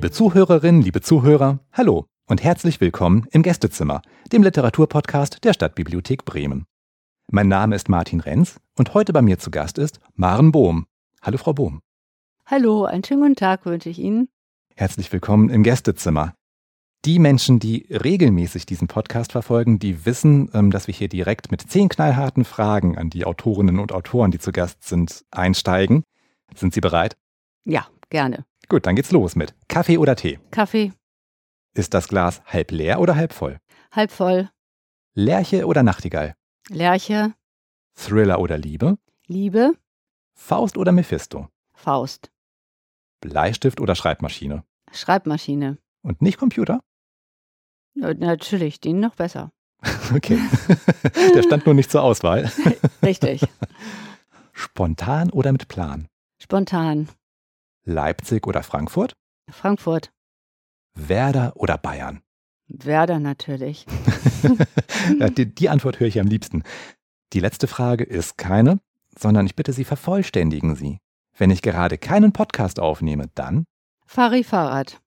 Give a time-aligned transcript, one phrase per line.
[0.00, 4.00] Liebe Zuhörerinnen, liebe Zuhörer, hallo und herzlich willkommen im Gästezimmer,
[4.32, 6.64] dem Literaturpodcast der Stadtbibliothek Bremen.
[7.30, 10.86] Mein Name ist Martin Renz und heute bei mir zu Gast ist Maren Bohm.
[11.20, 11.80] Hallo, Frau Bohm.
[12.50, 14.28] Hallo, einen schönen guten Tag wünsche ich Ihnen.
[14.74, 16.34] Herzlich willkommen im Gästezimmer.
[17.04, 21.60] Die Menschen, die regelmäßig diesen Podcast verfolgen, die wissen, ähm, dass wir hier direkt mit
[21.60, 26.02] zehn knallharten Fragen an die Autorinnen und Autoren, die zu Gast sind, einsteigen.
[26.52, 27.16] Sind Sie bereit?
[27.64, 28.44] Ja, gerne.
[28.68, 30.40] Gut, dann geht's los mit Kaffee oder Tee.
[30.50, 30.90] Kaffee.
[31.72, 33.58] Ist das Glas halb leer oder halb voll?
[33.92, 34.50] Halb voll.
[35.14, 36.34] Lerche oder Nachtigall?
[36.68, 37.32] Lerche.
[37.94, 38.98] Thriller oder Liebe?
[39.28, 39.74] Liebe.
[40.34, 41.46] Faust oder Mephisto?
[41.74, 42.29] Faust.
[43.20, 44.64] Bleistift oder Schreibmaschine?
[44.92, 45.78] Schreibmaschine.
[46.02, 46.80] Und nicht Computer?
[47.94, 49.52] Natürlich, den noch besser.
[50.14, 50.38] okay.
[51.34, 52.50] Der stand nur nicht zur Auswahl.
[53.02, 53.42] Richtig.
[54.52, 56.08] Spontan oder mit Plan?
[56.38, 57.08] Spontan.
[57.84, 59.16] Leipzig oder Frankfurt?
[59.50, 60.12] Frankfurt.
[60.94, 62.22] Werder oder Bayern?
[62.68, 63.86] Werder natürlich.
[65.36, 66.62] die, die Antwort höre ich am liebsten.
[67.32, 68.80] Die letzte Frage ist keine,
[69.18, 70.98] sondern ich bitte Sie, vervollständigen Sie.
[71.40, 73.64] Wenn ich gerade keinen Podcast aufnehme, dann?
[74.04, 75.00] Fahre ich Fahrrad.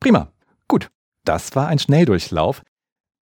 [0.00, 0.32] Prima.
[0.66, 0.88] Gut.
[1.26, 2.62] Das war ein Schnelldurchlauf.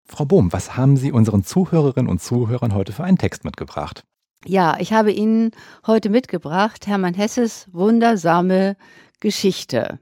[0.06, 4.04] Frau Bohm, was haben Sie unseren Zuhörerinnen und Zuhörern heute für einen Text mitgebracht?
[4.46, 5.50] Ja, ich habe Ihnen
[5.88, 8.76] heute mitgebracht Hermann Hesses wundersame
[9.18, 9.98] Geschichte.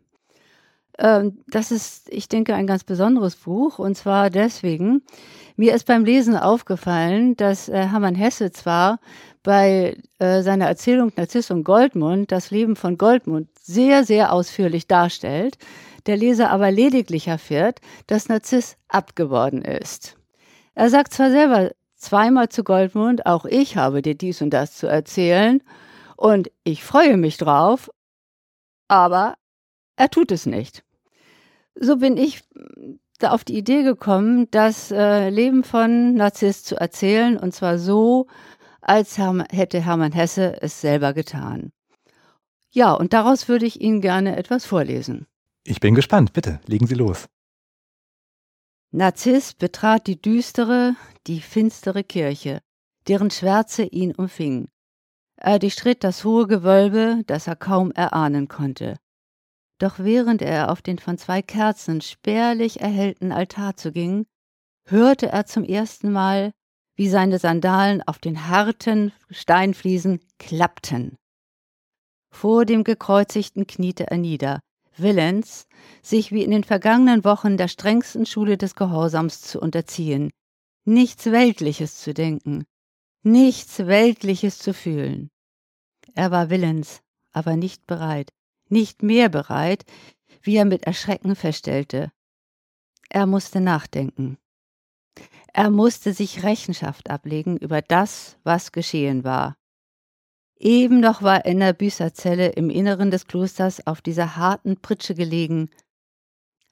[0.98, 3.78] Ähm, das ist, ich denke, ein ganz besonderes Buch.
[3.78, 5.02] Und zwar deswegen,
[5.56, 9.00] mir ist beim Lesen aufgefallen, dass äh, Hermann Hesse zwar
[9.42, 15.56] bei äh, seiner Erzählung Narziss und Goldmund das Leben von Goldmund sehr, sehr ausführlich darstellt,
[16.06, 20.16] der Leser aber lediglich erfährt, dass Narziss abgeworden ist.
[20.74, 24.86] Er sagt zwar selber zweimal zu Goldmund, auch ich habe dir dies und das zu
[24.86, 25.62] erzählen
[26.16, 27.90] und ich freue mich drauf,
[28.88, 29.34] aber
[29.96, 30.84] er tut es nicht.
[31.80, 32.42] So bin ich
[33.18, 38.26] da auf die Idee gekommen, das äh, Leben von Narziss zu erzählen und zwar so,
[38.80, 41.72] als hätte Hermann Hesse es selber getan.
[42.70, 45.26] Ja, und daraus würde ich Ihnen gerne etwas vorlesen.
[45.64, 47.28] Ich bin gespannt, bitte, legen Sie los.
[48.90, 50.96] Narziss betrat die düstere,
[51.26, 52.60] die finstere Kirche,
[53.06, 54.68] deren Schwärze ihn umfing.
[55.36, 58.96] Er durchschritt das hohe Gewölbe, das er kaum erahnen konnte.
[59.78, 64.26] Doch während er auf den von zwei Kerzen spärlich erhellten Altar zuging,
[64.86, 66.52] hörte er zum ersten Mal,
[66.96, 71.16] wie seine Sandalen auf den harten Steinfliesen klappten.
[72.30, 74.60] Vor dem Gekreuzigten kniete er nieder,
[74.96, 75.68] willens,
[76.02, 80.30] sich wie in den vergangenen Wochen der strengsten Schule des Gehorsams zu unterziehen,
[80.84, 82.64] nichts Weltliches zu denken,
[83.22, 85.28] nichts Weltliches zu fühlen.
[86.14, 87.00] Er war willens,
[87.32, 88.30] aber nicht bereit,
[88.70, 89.84] nicht mehr bereit,
[90.42, 92.12] wie er mit Erschrecken feststellte.
[93.08, 94.38] Er musste nachdenken.
[95.52, 99.56] Er musste sich Rechenschaft ablegen über das, was geschehen war.
[100.58, 105.14] Eben noch war er in der Büßerzelle im Inneren des Klosters auf dieser harten Pritsche
[105.14, 105.70] gelegen,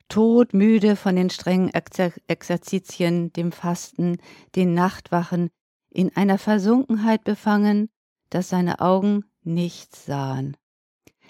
[0.08, 4.18] todmüde von den strengen Exer Exerzitien, dem Fasten,
[4.54, 5.50] den Nachtwachen,
[5.90, 7.88] in einer Versunkenheit befangen,
[8.30, 10.56] dass seine Augen nichts sahen.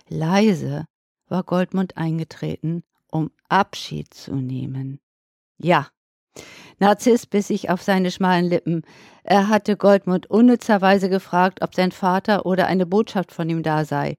[0.09, 0.87] Leise
[1.29, 5.01] war Goldmund eingetreten, um Abschied zu nehmen.
[5.59, 5.89] Ja,
[6.79, 8.83] Narziss biss sich auf seine schmalen Lippen.
[9.25, 14.17] Er hatte Goldmund unnützerweise gefragt, ob sein Vater oder eine Botschaft von ihm da sei.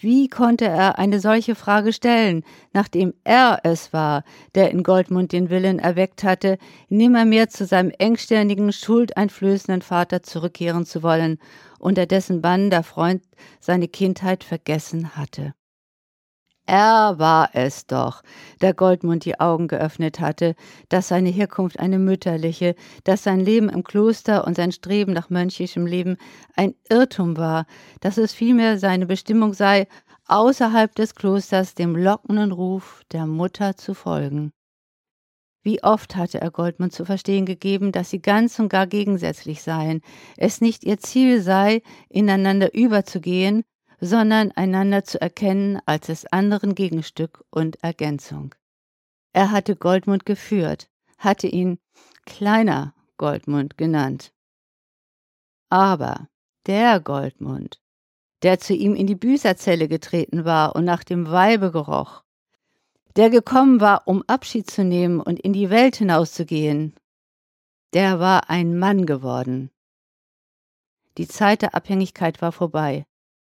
[0.00, 4.22] Wie konnte er eine solche Frage stellen, nachdem er es war,
[4.54, 11.02] der in Goldmund den Willen erweckt hatte, nimmermehr zu seinem engstirnigen, schuldeinflößenden Vater zurückkehren zu
[11.02, 11.38] wollen,
[11.80, 13.22] unter dessen Bann der Freund
[13.58, 15.54] seine Kindheit vergessen hatte?
[16.70, 18.22] Er war es doch,
[18.60, 20.54] der Goldmund die Augen geöffnet hatte,
[20.90, 25.86] dass seine Herkunft eine mütterliche, dass sein Leben im Kloster und sein Streben nach mönchischem
[25.86, 26.18] Leben
[26.56, 27.64] ein Irrtum war,
[28.02, 29.88] dass es vielmehr seine Bestimmung sei,
[30.26, 34.52] außerhalb des Klosters dem lockenden Ruf der Mutter zu folgen.
[35.62, 40.02] Wie oft hatte er Goldmund zu verstehen gegeben, dass sie ganz und gar gegensätzlich seien,
[40.36, 43.64] es nicht ihr Ziel sei, ineinander überzugehen,
[44.00, 48.54] sondern einander zu erkennen als des anderen Gegenstück und Ergänzung.
[49.32, 51.78] Er hatte Goldmund geführt, hatte ihn
[52.26, 54.32] kleiner Goldmund genannt.
[55.68, 56.28] Aber
[56.66, 57.80] der Goldmund,
[58.42, 62.22] der zu ihm in die Büßerzelle getreten war und nach dem Weibe geroch,
[63.16, 66.94] der gekommen war, um Abschied zu nehmen und in die Welt hinauszugehen,
[67.94, 69.70] der war ein Mann geworden.
[71.16, 73.06] Die Zeit der Abhängigkeit war vorbei.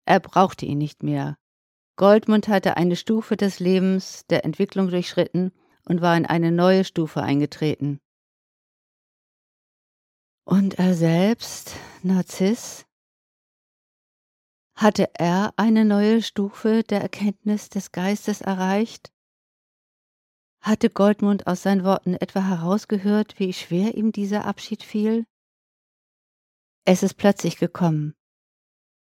[0.08, 1.36] Er brauchte ihn nicht mehr.
[1.96, 5.52] Goldmund hatte eine Stufe des Lebens, der Entwicklung durchschritten
[5.84, 8.00] und war in eine neue Stufe eingetreten.
[10.46, 12.86] Und er selbst, Narziss,
[14.74, 19.12] hatte er eine neue Stufe der Erkenntnis des Geistes erreicht?
[20.62, 25.26] Hatte Goldmund aus seinen Worten etwa herausgehört, wie schwer ihm dieser Abschied fiel?
[26.86, 28.14] Es ist plötzlich gekommen.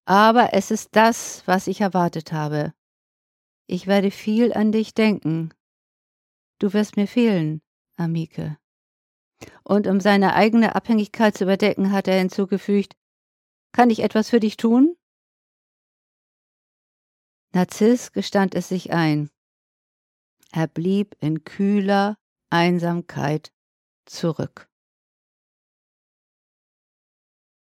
[0.10, 2.74] Aber es ist das, was ich erwartet habe.
[3.68, 5.54] Ich werde viel an dich denken.
[6.58, 7.62] Du wirst mir fehlen,
[7.96, 8.58] Amike.
[9.64, 12.96] Und um seine eigene Abhängigkeit zu überdecken, hat er hinzugefügt,
[13.72, 14.98] kann ich etwas für dich tun?
[17.54, 19.30] Narziss gestand es sich ein.
[20.52, 22.18] Er blieb in kühler
[22.50, 23.54] Einsamkeit
[24.08, 24.68] zurück.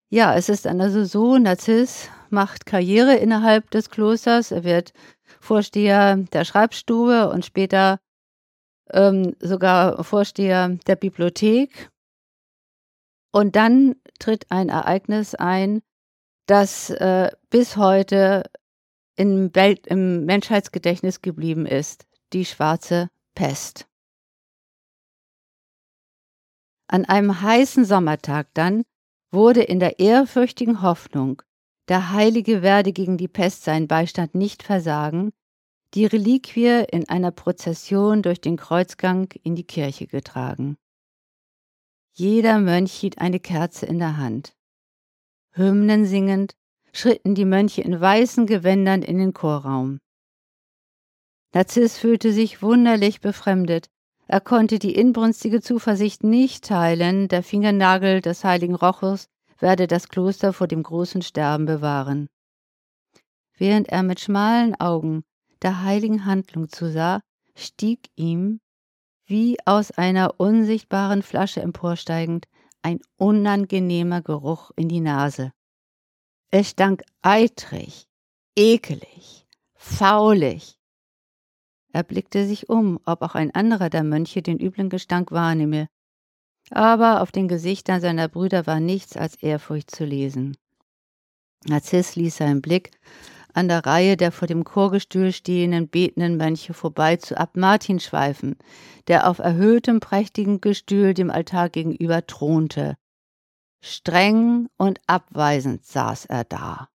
[0.10, 4.52] Ja, es ist also so, Narziss macht Karriere innerhalb des Klosters.
[4.52, 4.92] Er wird
[5.40, 8.00] Vorsteher der Schreibstube und später
[8.92, 11.90] ähm, sogar Vorsteher der Bibliothek.
[13.32, 15.82] Und dann tritt ein Ereignis ein,
[16.46, 18.44] das äh, bis heute
[19.16, 23.88] im, Welt, im Menschheitsgedächtnis geblieben ist, die schwarze Pest.
[26.88, 28.84] An einem heißen Sommertag dann
[29.32, 31.42] wurde in der ehrfürchtigen Hoffnung,
[31.90, 35.32] der Heilige werde gegen die Pest seinen Beistand nicht versagen,
[35.94, 40.78] die Reliquie in einer Prozession durch den Kreuzgang in die Kirche getragen.
[42.14, 44.56] Jeder Mönch hielt eine Kerze in der Hand.
[45.52, 46.56] Hymnen singend
[46.94, 50.00] schritten die Mönche in weißen Gewändern in den Chorraum.
[51.54, 53.90] Narziss fühlte sich wunderlich befremdet.
[54.28, 59.28] Er konnte die inbrünstige Zuversicht nicht teilen, der Fingernagel des heiligen Rochus
[59.64, 62.28] werde das Kloster vor dem großen Sterben bewahren.
[63.58, 65.24] Während er mit schmalen Augen
[65.62, 67.22] der heiligen Handlung zusah,
[67.56, 68.60] stieg ihm,
[69.26, 72.48] wie aus einer unsichtbaren Flasche emporsteigend,
[72.82, 75.54] ein unangenehmer Geruch in die Nase.
[76.52, 78.10] Es stank eitrig,
[78.58, 80.78] ekelig, faulig.
[81.94, 85.88] Er blickte sich um, ob auch ein anderer der Mönche den üblen Gestank wahrnehme.
[86.74, 90.58] Aber auf den Gesichtern seiner Brüder war nichts als Ehrfurcht zu lesen.
[91.66, 92.92] Narziss ließ seinen Blick
[93.54, 98.58] an der Reihe der vor dem Chorgestühl stehenden betenden Mönche vorbei zu Abt Martin schweifen,
[99.08, 102.98] der auf erhöhtem prächtigen Gestühl dem Altar gegenüber thronte,
[103.86, 106.90] Streng und abweisend saß er da.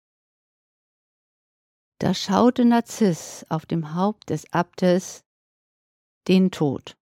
[1.98, 5.24] Da schaute Narziss auf dem Haupt des Abtes
[6.28, 6.96] den Tod.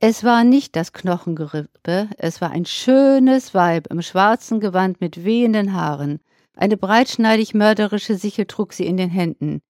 [0.00, 5.72] Es war nicht das Knochengerippe, es war ein schönes Weib im schwarzen Gewand mit wehenden
[5.72, 6.20] Haaren.
[6.56, 9.60] Eine breitschneidig mörderische Sichel trug sie in den Händen.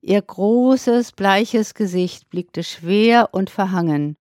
[0.00, 4.16] Ihr großes, bleiches Gesicht blickte schwer und verhangen.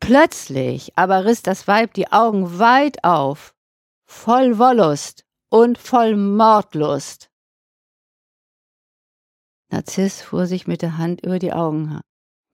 [0.00, 3.54] Plötzlich aber riss das Weib die Augen weit auf
[4.04, 7.30] voll Wollust und voll Mordlust.
[9.70, 12.00] Narziss fuhr sich mit der Hand über die Augen.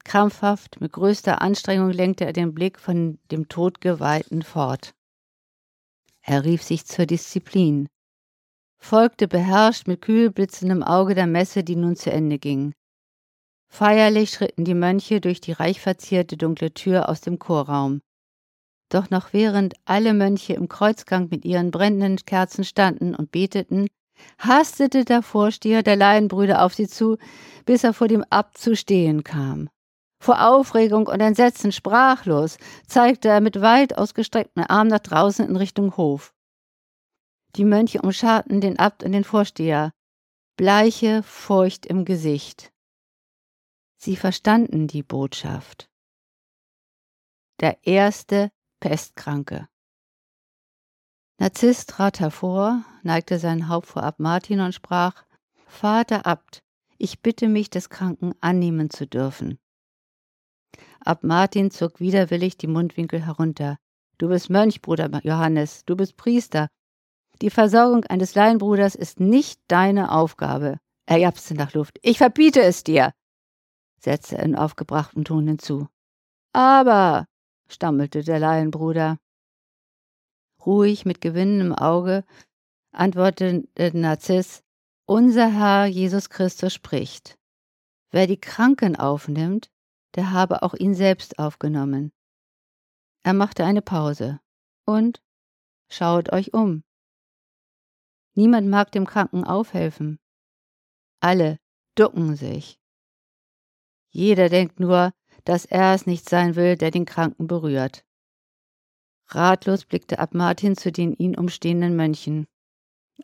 [0.09, 4.95] Krampfhaft, mit größter Anstrengung lenkte er den Blick von dem Todgeweihten fort.
[6.23, 7.89] Er rief sich zur Disziplin,
[8.79, 12.73] folgte beherrscht mit kühl blitzendem Auge der Messe, die nun zu Ende ging.
[13.71, 18.01] Feierlich schritten die Mönche durch die reich verzierte dunkle Tür aus dem Chorraum.
[18.89, 23.89] Doch noch während alle Mönche im Kreuzgang mit ihren brennenden Kerzen standen und beteten,
[24.39, 27.19] hastete der Vorsteher der Laienbrüder auf sie zu,
[27.67, 29.69] bis er vor dem Abt zu stehen kam.
[30.21, 35.97] Vor Aufregung und Entsetzen sprachlos zeigte er mit weit ausgestreckten Armen nach draußen in Richtung
[35.97, 36.35] Hof.
[37.57, 39.93] Die Mönche umscharten den Abt und den Vorsteher,
[40.57, 42.73] bleiche Furcht im Gesicht.
[43.97, 45.89] Sie verstanden die Botschaft.
[47.61, 49.69] Der erste Pestkranke.
[51.41, 55.25] Narziss trat hervor, neigte sein Haupt vor Abt Martin und sprach:
[55.67, 56.63] Vater Abt,
[56.97, 59.59] ich bitte mich, des Kranken annehmen zu dürfen.
[61.01, 63.79] Abt Martin zog widerwillig die Mundwinkel herunter.
[64.19, 66.69] Du bist Mönch, Bruder Johannes, du bist Priester.
[67.41, 70.79] Die Versorgung eines Laienbruders ist nicht deine Aufgabe.
[71.07, 71.99] Er japste nach Luft.
[72.03, 73.13] Ich verbiete es dir,
[74.01, 75.89] setzte er in aufgebrachtem Ton hinzu.
[76.53, 77.27] Aber,
[77.69, 79.19] stammelte der Laienbruder.
[80.67, 82.25] Ruhig, mit gewinnendem Auge,
[82.93, 84.63] antwortete Narziss,
[85.07, 87.39] Unser Herr Jesus Christus spricht,
[88.11, 89.71] wer die Kranken aufnimmt,
[90.15, 92.13] der habe auch ihn selbst aufgenommen.
[93.23, 94.41] Er machte eine Pause
[94.85, 95.23] und
[95.91, 96.83] schaut euch um.
[98.35, 100.19] Niemand mag dem Kranken aufhelfen.
[101.21, 101.59] Alle
[101.95, 102.79] ducken sich.
[104.11, 105.13] Jeder denkt nur,
[105.45, 108.05] dass er es nicht sein will, der den Kranken berührt.
[109.27, 112.47] Ratlos blickte Ab Martin zu den ihn umstehenden Mönchen.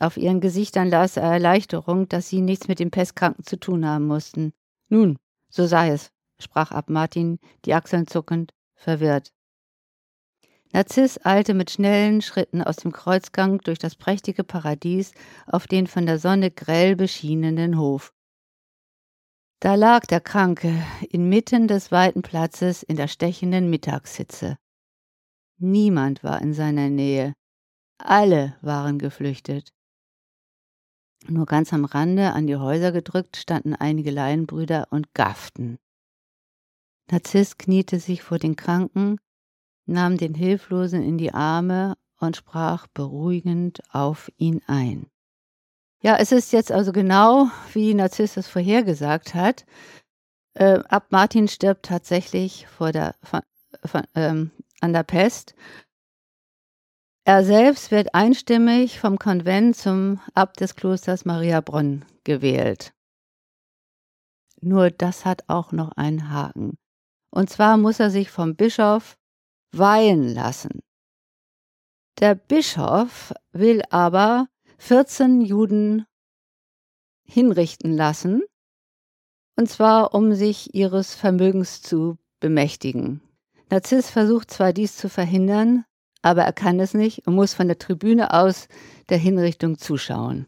[0.00, 4.06] Auf ihren Gesichtern las er Erleichterung, dass sie nichts mit dem Pestkranken zu tun haben
[4.06, 4.52] mussten.
[4.88, 9.32] Nun, so sei es, sprach Ab Martin, die Achseln zuckend, verwirrt.
[10.72, 15.12] Narziss eilte mit schnellen Schritten aus dem Kreuzgang durch das prächtige Paradies
[15.46, 18.12] auf den von der Sonne grell beschienenen Hof.
[19.60, 24.58] Da lag der Kranke inmitten des weiten Platzes in der stechenden Mittagshitze.
[25.58, 27.34] Niemand war in seiner Nähe.
[27.98, 29.72] Alle waren geflüchtet.
[31.28, 35.78] Nur ganz am Rande, an die Häuser gedrückt, standen einige Laienbrüder und gafften.
[37.10, 39.18] Narziss kniete sich vor den Kranken,
[39.86, 45.06] nahm den Hilflosen in die Arme und sprach beruhigend auf ihn ein.
[46.02, 49.64] Ja, es ist jetzt also genau, wie Narziss es vorhergesagt hat.
[50.54, 53.40] Äh, Ab Martin stirbt tatsächlich vor der, von,
[53.84, 55.54] von, ähm, an der Pest
[57.26, 62.92] er selbst wird einstimmig vom Konvent zum Abt des Klosters Mariabronn gewählt.
[64.60, 66.76] Nur das hat auch noch einen Haken.
[67.34, 69.16] Und zwar muss er sich vom Bischof
[69.72, 70.78] weihen lassen.
[72.20, 74.46] Der Bischof will aber
[74.78, 76.06] 14 Juden
[77.24, 78.44] hinrichten lassen,
[79.56, 83.20] und zwar um sich ihres Vermögens zu bemächtigen.
[83.68, 85.84] Narziss versucht zwar dies zu verhindern,
[86.22, 88.68] aber er kann es nicht und muss von der Tribüne aus
[89.08, 90.46] der Hinrichtung zuschauen.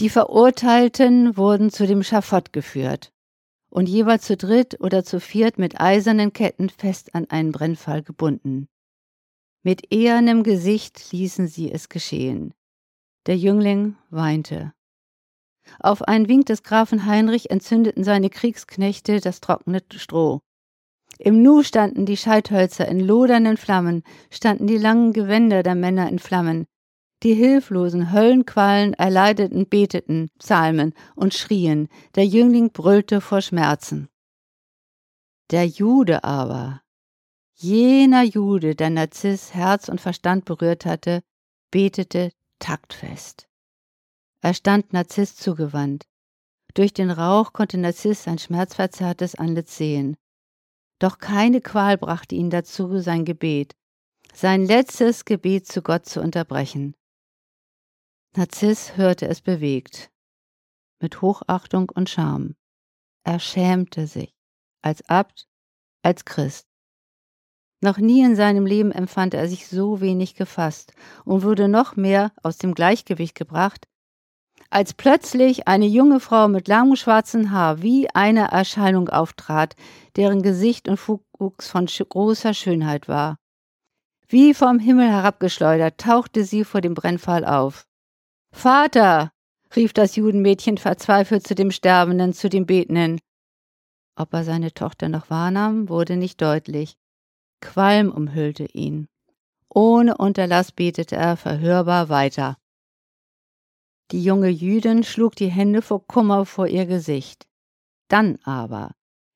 [0.00, 3.12] Die Verurteilten wurden zu dem Schafott geführt
[3.70, 8.68] und jeweils zu dritt oder zu viert mit eisernen Ketten fest an einen Brennpfahl gebunden.
[9.62, 12.54] Mit ehernem Gesicht ließen sie es geschehen.
[13.26, 14.72] Der Jüngling weinte.
[15.80, 20.40] Auf einen Wink des Grafen Heinrich entzündeten seine Kriegsknechte das trockene Stroh.
[21.18, 26.18] Im Nu standen die Scheithölzer in lodernden Flammen, standen die langen Gewänder der Männer in
[26.18, 26.66] Flammen.
[27.22, 34.08] Die hilflosen Höllenqualen erleideten, beteten, Psalmen und schrien, der Jüngling brüllte vor Schmerzen.
[35.50, 36.82] Der Jude aber,
[37.54, 41.22] jener Jude, der Narziss Herz und Verstand berührt hatte,
[41.70, 43.48] betete taktfest.
[44.42, 46.04] Er stand Narziss zugewandt.
[46.74, 50.16] Durch den Rauch konnte Narziss sein schmerzverzerrtes Antlitz sehen.
[50.98, 53.74] Doch keine Qual brachte ihn dazu, sein Gebet,
[54.34, 56.94] sein letztes Gebet zu Gott zu unterbrechen.
[58.36, 60.10] Narziss hörte es bewegt,
[61.00, 62.54] mit Hochachtung und Scham.
[63.24, 64.34] Er schämte sich,
[64.82, 65.48] als Abt,
[66.02, 66.66] als Christ.
[67.80, 70.92] Noch nie in seinem Leben empfand er sich so wenig gefasst
[71.24, 73.88] und wurde noch mehr aus dem Gleichgewicht gebracht,
[74.68, 79.76] als plötzlich eine junge Frau mit langem schwarzen Haar wie eine Erscheinung auftrat,
[80.16, 83.38] deren Gesicht und Wuchs von großer Schönheit war.
[84.28, 87.86] Wie vom Himmel herabgeschleudert tauchte sie vor dem Brennpfahl auf.
[88.56, 89.32] Vater!
[89.76, 93.20] rief das Judenmädchen verzweifelt zu dem Sterbenden, zu dem Betenden.
[94.16, 96.96] Ob er seine Tochter noch wahrnahm, wurde nicht deutlich.
[97.60, 99.08] Qualm umhüllte ihn.
[99.68, 102.56] Ohne Unterlass betete er verhörbar weiter.
[104.10, 107.46] Die junge Jüdin schlug die Hände vor Kummer vor ihr Gesicht.
[108.08, 108.92] Dann aber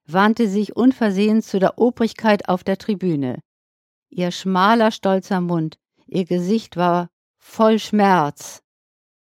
[0.06, 3.42] wandte sich unversehens zu der Obrigkeit auf der Tribüne.
[4.08, 8.62] Ihr schmaler, stolzer Mund, ihr Gesicht war voll Schmerz,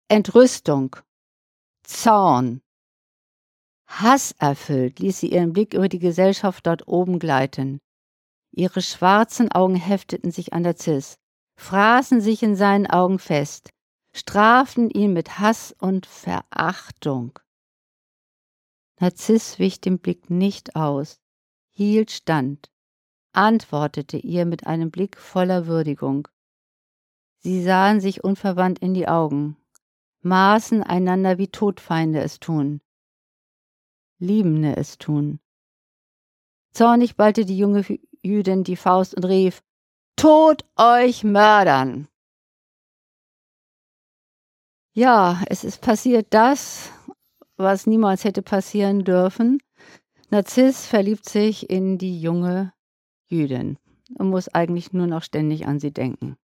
[0.10, 0.98] Entrüstung,
[1.83, 2.62] Zorn.
[3.88, 7.79] Hasserfüllt ließ sie ihren Blick über die Gesellschaft dort oben gleiten.
[8.51, 11.15] Ihre schwarzen Augen hefteten sich an der Ziss,
[11.57, 13.69] fraßen sich in seinen Augen fest,
[14.13, 17.39] straften ihn mit Hass und Verachtung.
[19.00, 21.19] Narziss wich den Blick nicht aus,
[21.72, 22.69] hielt stand,
[23.31, 26.27] antwortete ihr mit einem Blick voller Würdigung.
[27.39, 29.57] Sie sahen sich unverwandt in die Augen,
[30.23, 32.81] maßen einander wie Todfeinde es tun,
[34.19, 35.39] Liebende es tun.
[36.71, 37.83] Zornig ballte die junge
[38.21, 39.61] Jüdin die Faust und rief,
[40.15, 42.07] Tod euch Mördern!
[44.95, 46.91] Ja, es ist passiert das,
[47.57, 49.59] was niemals hätte passieren dürfen.
[50.29, 52.73] Narziss verliebt sich in die junge
[53.27, 53.77] Jüdin
[54.17, 56.37] und muss eigentlich nur noch ständig an sie denken.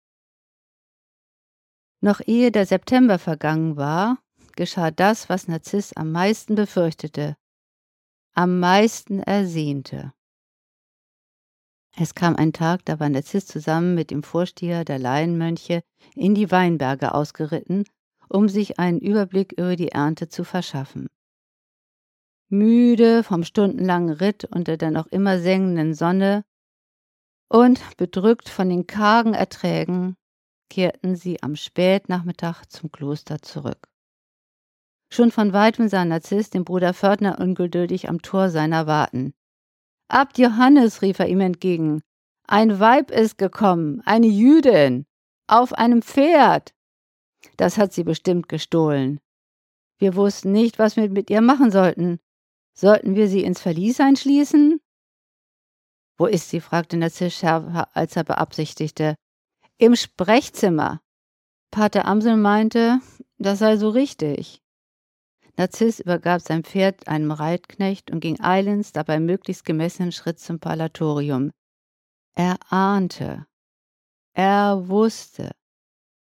[2.02, 4.20] Noch ehe der September vergangen war,
[4.56, 7.36] geschah das, was Narziss am meisten befürchtete,
[8.34, 10.14] am meisten ersehnte.
[12.00, 15.82] Es kam ein Tag, da war Narziss zusammen mit dem Vorsteher der Laienmönche
[16.16, 17.86] in die Weinberge ausgeritten,
[18.30, 21.08] um sich einen Überblick über die Ernte zu verschaffen.
[22.50, 26.46] Müde vom stundenlangen Ritt unter der noch immer sengenden Sonne
[27.50, 30.16] und bedrückt von den kargen Erträgen,
[30.70, 33.88] kehrten sie am Spätnachmittag zum Kloster zurück.
[35.12, 39.34] Schon von weitem sah Narziss den Bruder Pförtner ungeduldig am Tor seiner warten.
[40.10, 42.02] Abt Johannes, rief er ihm entgegen,
[42.48, 45.06] ein Weib ist gekommen, eine Jüdin,
[45.48, 46.74] auf einem Pferd.
[47.58, 49.20] Das hat sie bestimmt gestohlen.
[50.00, 52.20] Wir wussten nicht, was wir mit ihr machen sollten.
[52.74, 54.80] Sollten wir sie ins Verlies einschließen?
[56.18, 56.62] Wo ist sie?
[56.62, 59.16] fragte Narziss schärfer, als er beabsichtigte.
[59.80, 61.02] Im Sprechzimmer.
[61.70, 63.00] Pater Amsel meinte,
[63.38, 64.64] das sei so richtig.
[65.56, 71.52] Narziss übergab sein Pferd einem Reitknecht und ging eilends, dabei möglichst gemessenen Schritt zum Palatorium.
[72.34, 73.46] Er ahnte,
[74.34, 75.52] er wusste,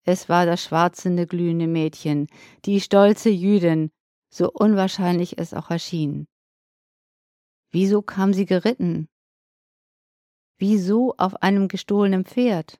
[0.05, 2.27] es war das schwarzende, glühende Mädchen,
[2.67, 3.91] die stolze Jüdin,
[4.31, 6.27] so unwahrscheinlich es auch erschien.
[7.71, 9.09] Wieso kam sie geritten?
[10.59, 12.79] Wieso auf einem gestohlenen Pferd?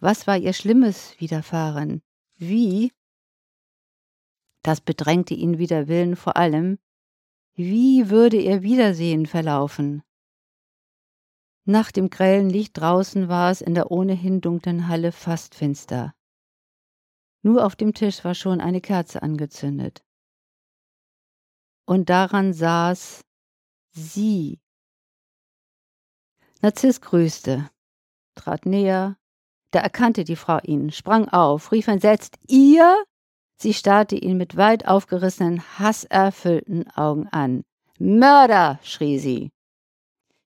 [0.00, 2.02] Was war ihr Schlimmes widerfahren?
[2.36, 2.92] Wie
[4.66, 6.80] das bedrängte ihn wider Willen vor allem.
[7.54, 10.02] Wie würde ihr Wiedersehen verlaufen?
[11.64, 16.14] Nach dem grellen Licht draußen war es in der ohnehin dunklen Halle fast finster.
[17.42, 20.04] Nur auf dem Tisch war schon eine Kerze angezündet.
[21.84, 23.24] Und daran saß
[23.90, 24.60] sie.
[26.60, 27.70] Narziss grüßte,
[28.34, 29.16] trat näher,
[29.70, 33.04] da erkannte die Frau ihn, sprang auf, rief entsetzt, ihr?
[33.58, 37.62] Sie starrte ihn mit weit aufgerissenen, hasserfüllten Augen an.
[37.98, 38.78] Mörder!
[38.82, 39.50] schrie sie.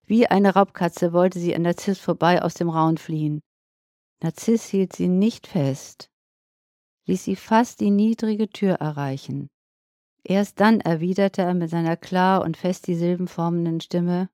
[0.06, 3.40] Wie eine Raubkatze wollte sie an Narziss vorbei aus dem Raum fliehen.
[4.22, 6.10] Narziss hielt sie nicht fest,
[7.06, 9.48] ließ sie fast die niedrige Tür erreichen.
[10.22, 14.28] Erst dann erwiderte er mit seiner klar und fest die Silben formenden Stimme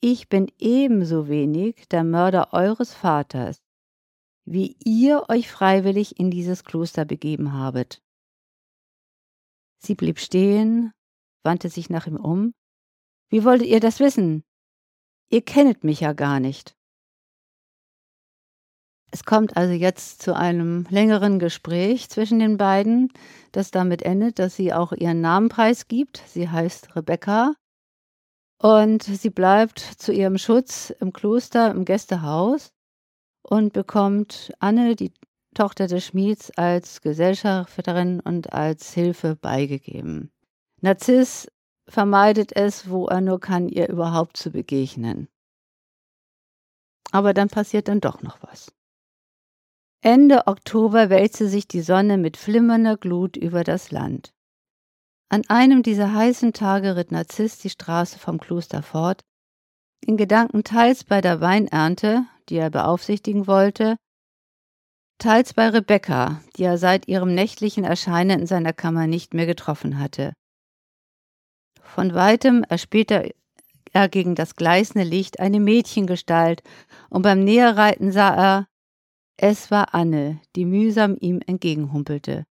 [0.00, 3.62] Ich bin ebenso wenig der Mörder eures Vaters,
[4.44, 8.02] wie ihr euch freiwillig in dieses Kloster begeben habet.
[9.78, 10.92] Sie blieb stehen,
[11.42, 12.54] wandte sich nach ihm um.
[13.28, 14.44] Wie wolltet ihr das wissen?
[15.30, 16.76] Ihr kennet mich ja gar nicht.
[19.10, 23.12] Es kommt also jetzt zu einem längeren Gespräch zwischen den beiden,
[23.52, 26.22] das damit endet, dass sie auch ihren Namen preisgibt.
[26.26, 27.54] Sie heißt Rebecca
[28.64, 32.72] und sie bleibt zu ihrem Schutz im Kloster, im Gästehaus
[33.42, 35.12] und bekommt Anne, die
[35.52, 40.32] Tochter des Schmieds, als Gesellschafterin und als Hilfe beigegeben.
[40.80, 41.46] Narziss
[41.86, 45.28] vermeidet es, wo er nur kann, ihr überhaupt zu begegnen.
[47.10, 48.72] Aber dann passiert dann doch noch was.
[50.00, 54.33] Ende Oktober wälzte sich die Sonne mit flimmernder Glut über das Land.
[55.28, 59.22] An einem dieser heißen Tage ritt Narziss die Straße vom Kloster fort,
[60.06, 63.96] in Gedanken teils bei der Weinernte, die er beaufsichtigen wollte,
[65.18, 69.98] teils bei Rebecca, die er seit ihrem nächtlichen Erscheinen in seiner Kammer nicht mehr getroffen
[69.98, 70.34] hatte.
[71.80, 73.34] Von weitem erspähte
[73.92, 76.62] er gegen das gleißende Licht eine Mädchengestalt,
[77.08, 78.66] und beim Näherreiten sah er,
[79.36, 82.44] es war Anne, die mühsam ihm entgegenhumpelte.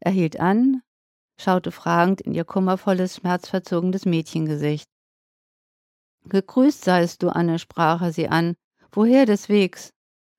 [0.00, 0.82] Er hielt an,
[1.38, 4.88] schaute fragend in ihr kummervolles, schmerzverzogenes Mädchengesicht.
[6.26, 8.56] Gegrüßt seist du, Anne, sprach er sie an,
[8.92, 9.90] Woher des Wegs?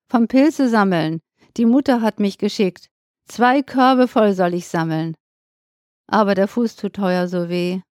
[0.08, 1.20] Vom Pilze sammeln.
[1.58, 2.88] Die Mutter hat mich geschickt.
[3.28, 5.14] Zwei Körbe voll soll ich sammeln.
[6.06, 7.82] Aber der Fuß tut teuer so weh.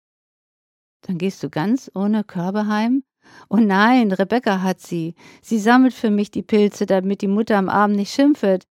[1.02, 3.04] Dann gehst du ganz ohne Körbe heim?
[3.50, 5.14] Oh nein, Rebecca hat sie.
[5.44, 8.66] Sie sammelt für mich die Pilze, damit die Mutter am Abend nicht schimpfet.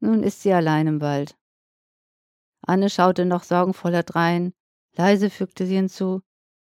[0.00, 1.36] Nun ist sie allein im Wald.
[2.62, 4.52] Anne schaute noch sorgenvoller drein.
[4.96, 6.20] Leise fügte sie hinzu,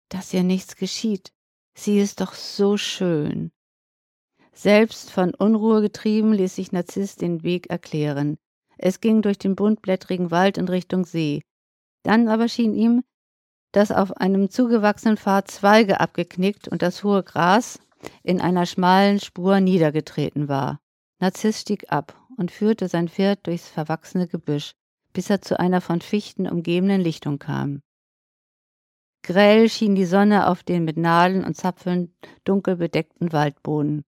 [0.09, 1.31] dass ihr nichts geschieht.
[1.75, 3.51] Sie ist doch so schön.
[4.53, 8.37] Selbst von Unruhe getrieben ließ sich Narziss den Weg erklären.
[8.77, 11.41] Es ging durch den buntblättrigen Wald in Richtung See.
[12.03, 13.03] Dann aber schien ihm,
[13.73, 17.79] dass auf einem zugewachsenen Pfad Zweige abgeknickt und das hohe Gras
[18.23, 20.79] in einer schmalen Spur niedergetreten war.
[21.19, 24.73] Narziss stieg ab und führte sein Pferd durchs verwachsene Gebüsch,
[25.15, 27.81] bis er zu einer von Fichten umgebenen Lichtung kam.
[29.23, 34.03] Grell schien die Sonne auf den mit Nadeln und Zapfeln dunkel bedeckten Waldboden.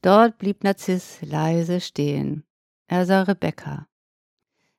[0.00, 2.44] Dort blieb Narziss leise stehen.
[2.88, 3.86] Er sah Rebecca.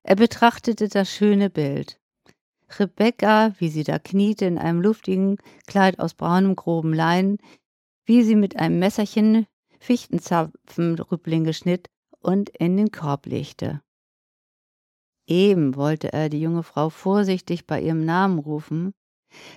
[0.04, 2.00] Er betrachtete das schöne Bild.
[2.80, 7.38] Rebecca, wie sie da kniete in einem luftigen Kleid aus braunem groben Lein,
[8.06, 9.46] wie sie mit einem Messerchen
[9.80, 13.82] Fichtenzapfenrüblinge schnitt und in den Korb legte.
[15.32, 18.92] Eben wollte er die junge Frau vorsichtig bei ihrem Namen rufen.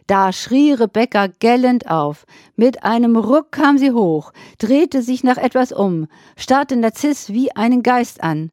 [0.06, 2.26] Da schrie Rebecca gellend auf.
[2.54, 6.06] Mit einem Ruck kam sie hoch, drehte sich nach etwas um,
[6.36, 8.50] starrte Narziss wie einen Geist an.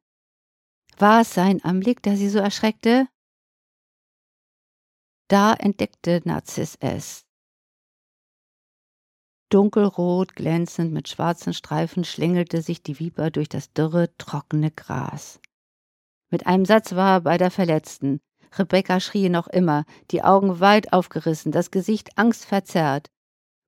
[0.98, 3.08] War es sein Anblick, der sie so erschreckte?
[5.28, 7.28] Da entdeckte Narziss es.
[9.50, 15.40] Dunkelrot, glänzend mit schwarzen Streifen schlängelte sich die Viper durch das dürre, trockene Gras.
[16.32, 18.22] Mit einem Satz war er bei der Verletzten.
[18.58, 23.12] Rebecca schrie noch immer, die Augen weit aufgerissen, das Gesicht angstverzerrt.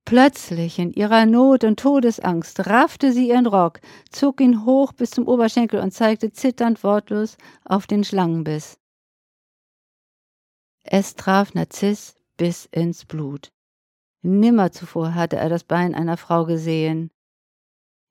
[0.06, 5.26] Plötzlich in ihrer Not und Todesangst raffte sie ihren Rock, zog ihn hoch bis zum
[5.26, 8.78] Oberschenkel und zeigte zitternd wortlos auf den Schlangenbiss.
[10.82, 13.50] Es traf Narziss bis ins Blut.
[14.20, 17.10] Nimmer zuvor hatte er das Bein einer Frau gesehen.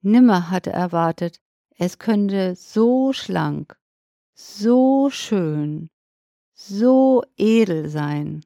[0.02, 1.40] Nimmer hatte er erwartet,
[1.78, 3.78] es könnte so schlank,
[4.34, 5.90] so schön,
[6.54, 8.44] so edel sein.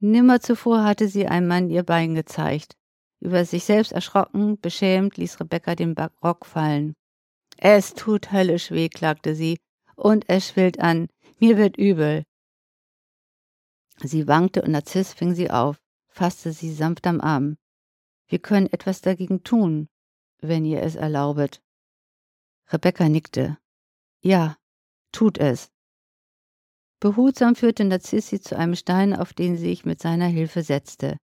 [0.00, 2.76] Nimmer zuvor hatte sie einem Mann ihr Bein gezeigt.
[3.20, 6.94] Über sich selbst erschrocken, beschämt, ließ Rebecca den Rock fallen.
[7.56, 9.58] Es tut höllisch weh, klagte sie,
[9.96, 11.08] und es schwillt an.
[11.40, 12.24] Mir wird übel.
[14.00, 15.80] Sie wankte und Narziss fing sie auf
[16.18, 17.56] fasste sie sanft am Arm.
[18.26, 19.88] Wir können etwas dagegen tun,
[20.40, 21.62] wenn ihr es erlaubet.
[22.72, 23.56] Rebecca nickte.
[24.22, 24.56] Ja,
[25.12, 25.70] tut es.
[27.00, 31.16] Behutsam führte Narziss sie zu einem Stein, auf den sie sich mit seiner Hilfe setzte.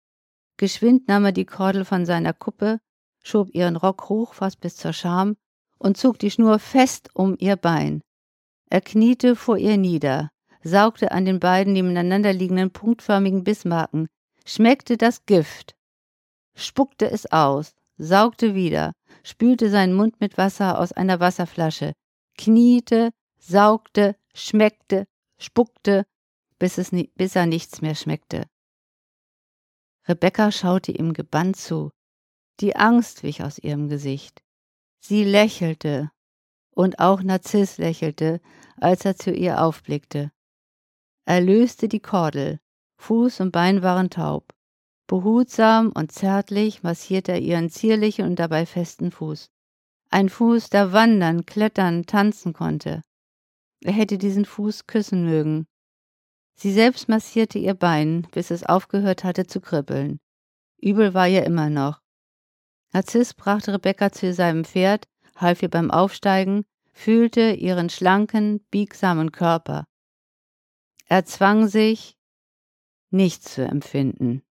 [0.58, 2.79] Geschwind nahm er die Kordel von seiner Kuppe,
[3.23, 5.36] schob ihren Rock hoch fast bis zur Scham
[5.77, 8.01] und zog die Schnur fest um ihr Bein.
[8.69, 10.29] Er kniete vor ihr nieder,
[10.63, 14.08] saugte an den beiden nebeneinander liegenden punktförmigen Bissmarken,
[14.45, 15.75] schmeckte das Gift,
[16.55, 21.93] spuckte es aus, saugte wieder, spülte seinen Mund mit Wasser aus einer Wasserflasche,
[22.38, 26.06] kniete, saugte, schmeckte, spuckte,
[26.60, 28.48] bis, es, bis er nichts mehr schmeckte.
[30.08, 31.91] Rebecca schaute ihm gebannt zu.
[32.60, 34.43] Die Angst wich aus ihrem Gesicht.
[35.00, 36.12] Sie lächelte,
[36.71, 38.41] und auch Narziss lächelte,
[38.78, 40.32] als er zu ihr aufblickte.
[41.26, 42.60] Er löste die Kordel,
[42.98, 44.54] Fuß und Bein waren taub.
[45.08, 49.52] Behutsam und zärtlich massierte er ihren zierlichen und dabei festen Fuß.
[50.15, 53.01] Ein Fuß, der wandern, klettern, tanzen konnte.
[53.82, 55.67] Er hätte diesen Fuß küssen mögen.
[56.54, 60.21] Sie selbst massierte ihr Bein, bis es aufgehört hatte zu kribbeln.
[60.78, 62.01] Übel war ihr immer noch.
[62.93, 69.84] Narziss brachte Rebecca zu seinem Pferd, half ihr beim Aufsteigen, fühlte ihren schlanken, biegsamen Körper.
[71.08, 72.17] Er zwang sich,
[73.10, 74.43] nichts zu empfinden.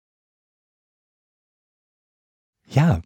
[2.66, 3.00] Ja,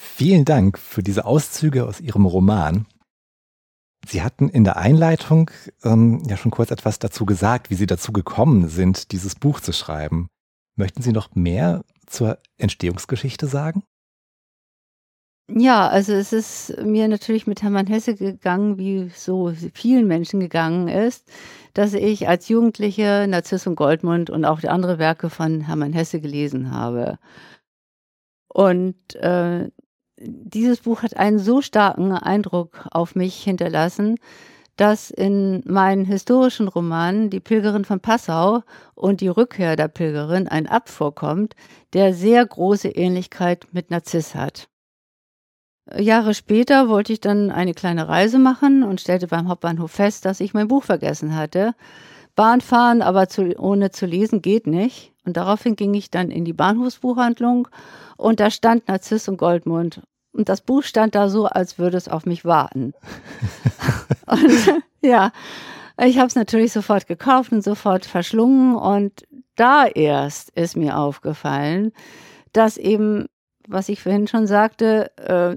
[0.00, 2.86] vielen Dank für diese Auszüge aus Ihrem Roman.
[4.06, 5.50] Sie hatten in der Einleitung
[5.84, 9.72] ähm, ja schon kurz etwas dazu gesagt, wie Sie dazu gekommen sind, dieses Buch zu
[9.72, 10.28] schreiben.
[10.76, 13.82] Möchten Sie noch mehr zur Entstehungsgeschichte sagen?
[15.50, 20.88] Ja, also es ist mir natürlich mit Hermann Hesse gegangen, wie so vielen Menschen gegangen
[20.88, 21.26] ist,
[21.72, 26.20] dass ich als Jugendliche Narziss und Goldmund und auch die andere Werke von Hermann Hesse
[26.20, 27.18] gelesen habe.
[28.48, 29.70] Und äh,
[30.20, 34.16] dieses Buch hat einen so starken Eindruck auf mich hinterlassen,
[34.76, 38.62] dass in meinen historischen Romanen Die Pilgerin von Passau
[38.94, 41.54] und Die Rückkehr der Pilgerin ein Abt vorkommt,
[41.92, 44.68] der sehr große Ähnlichkeit mit Narziss hat.
[45.96, 50.40] Jahre später wollte ich dann eine kleine Reise machen und stellte beim Hauptbahnhof fest, dass
[50.40, 51.74] ich mein Buch vergessen hatte.
[52.38, 55.12] Bahnfahren, aber zu, ohne zu lesen geht nicht.
[55.24, 57.66] Und daraufhin ging ich dann in die Bahnhofsbuchhandlung
[58.16, 60.02] und da stand Narziss und Goldmund.
[60.30, 62.94] Und das Buch stand da so, als würde es auf mich warten.
[64.26, 65.32] und ja,
[66.00, 68.76] ich habe es natürlich sofort gekauft und sofort verschlungen.
[68.76, 71.90] Und da erst ist mir aufgefallen,
[72.52, 73.26] dass eben
[73.68, 75.56] was ich vorhin schon sagte, äh,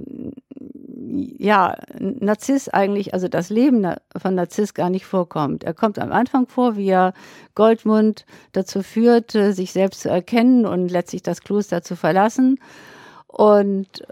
[1.38, 5.64] ja, Narziss eigentlich, also das Leben von Narziss gar nicht vorkommt.
[5.64, 7.14] Er kommt am Anfang vor, wie er
[7.56, 12.60] Goldmund dazu führt, sich selbst zu erkennen und letztlich das Kloster zu verlassen.
[13.28, 14.04] Und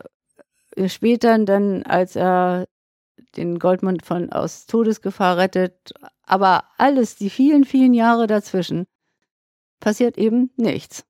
[0.88, 2.66] später dann, als er
[3.38, 8.88] den Goldmund von aus Todesgefahr rettet, aber alles, die vielen, vielen Jahre dazwischen,
[9.80, 11.06] passiert eben nichts.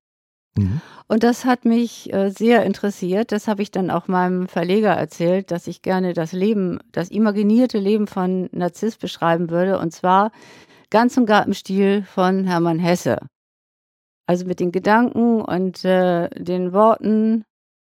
[0.60, 0.82] Mhm.
[1.08, 3.32] Und das hat mich äh, sehr interessiert.
[3.32, 7.80] Das habe ich dann auch meinem Verleger erzählt, dass ich gerne das Leben, das imaginierte
[7.80, 9.80] Leben von Narziss beschreiben würde.
[9.80, 10.32] Und zwar
[10.92, 13.18] ganz und gar im Stil von Hermann Hesse.
[14.28, 17.44] Also mit den Gedanken und äh, den Worten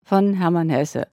[0.05, 1.09] von Hermann Hesse.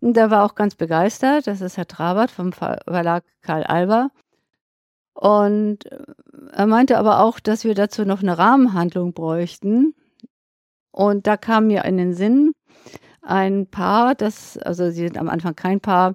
[0.00, 1.46] Und der war auch ganz begeistert.
[1.46, 4.10] Das ist Herr Trabert vom Verlag Karl Alber.
[5.12, 5.98] Und äh,
[6.52, 9.94] er meinte aber auch, dass wir dazu noch eine Rahmenhandlung bräuchten.
[10.92, 12.52] Und da kam mir in den Sinn,
[13.22, 16.14] ein Paar, das, also sie sind am Anfang kein Paar,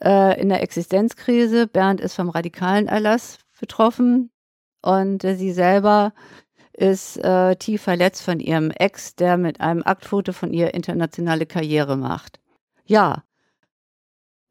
[0.00, 1.66] äh, in der Existenzkrise.
[1.66, 4.30] Bernd ist vom radikalen Erlass betroffen
[4.82, 6.12] und äh, sie selber
[6.72, 11.96] ist äh, tief verletzt von ihrem Ex, der mit einem Aktfoto von ihr internationale Karriere
[11.96, 12.40] macht.
[12.84, 13.22] Ja,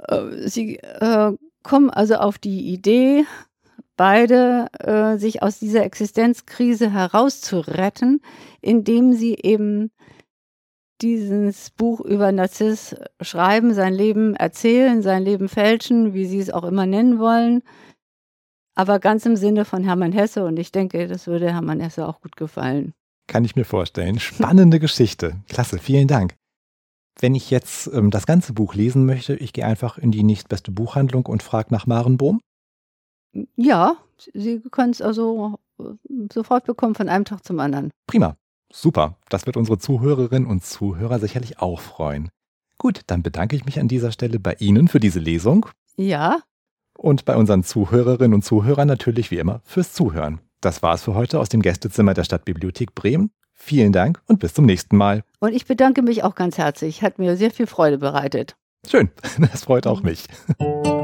[0.08, 3.26] äh, sie äh, kommen also auf die Idee,
[4.02, 8.20] beide äh, sich aus dieser Existenzkrise herauszuretten,
[8.60, 9.92] indem sie eben
[11.04, 16.64] dieses Buch über Narziss schreiben, sein Leben erzählen, sein Leben fälschen, wie sie es auch
[16.64, 17.62] immer nennen wollen.
[18.74, 22.22] Aber ganz im Sinne von Hermann Hesse und ich denke, das würde Hermann Hesse auch
[22.22, 22.96] gut gefallen.
[23.28, 24.18] Kann ich mir vorstellen.
[24.18, 25.36] Spannende Geschichte.
[25.48, 26.34] Klasse, vielen Dank.
[27.20, 30.72] Wenn ich jetzt ähm, das ganze Buch lesen möchte, ich gehe einfach in die nächstbeste
[30.72, 32.42] Buchhandlung und frage nach Marenbohm.
[33.56, 33.98] Ja,
[34.34, 35.84] Sie können es also äh,
[36.32, 37.92] sofort bekommen von einem Tag zum anderen.
[38.08, 38.36] Prima.
[38.72, 39.18] Super.
[39.30, 42.30] Das wird unsere Zuhörerinnen und Zuhörer sicherlich auch freuen.
[42.78, 45.68] Gut, dann bedanke ich mich an dieser Stelle bei Ihnen für diese Lesung.
[45.98, 46.40] Ja.
[46.98, 50.40] Und bei unseren Zuhörerinnen und Zuhörern natürlich wie immer fürs Zuhören.
[50.62, 53.32] Das war's für heute aus dem Gästezimmer der Stadtbibliothek Bremen.
[53.54, 55.24] Vielen Dank und bis zum nächsten Mal.
[55.40, 57.02] Und ich bedanke mich auch ganz herzlich.
[57.02, 58.56] Hat mir sehr viel Freude bereitet.
[58.88, 59.10] Schön,
[59.52, 60.26] das freut auch mich.